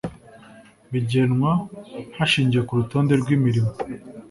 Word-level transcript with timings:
bigenwa 0.91 1.51
hashingiwe 2.17 2.63
ku 2.67 2.73
rutonde 2.79 3.13
rw’imirimo 3.21 3.71